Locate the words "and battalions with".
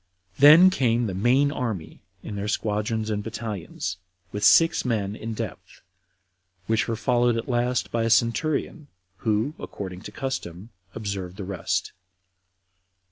3.11-4.43